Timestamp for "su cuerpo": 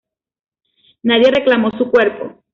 1.77-2.43